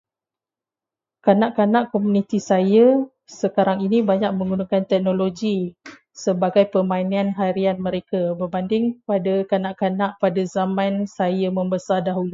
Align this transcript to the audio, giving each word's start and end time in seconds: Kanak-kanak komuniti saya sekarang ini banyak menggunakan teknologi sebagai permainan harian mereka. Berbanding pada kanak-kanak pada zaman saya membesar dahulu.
Kanak-kanak 1.25 1.83
komuniti 1.93 2.37
saya 2.49 2.87
sekarang 3.41 3.79
ini 3.85 3.97
banyak 4.09 4.31
menggunakan 4.39 4.81
teknologi 4.91 5.57
sebagai 6.23 6.65
permainan 6.73 7.27
harian 7.39 7.77
mereka. 7.87 8.21
Berbanding 8.39 8.83
pada 9.09 9.33
kanak-kanak 9.51 10.11
pada 10.23 10.41
zaman 10.55 10.93
saya 11.17 11.47
membesar 11.59 11.99
dahulu. 12.07 12.29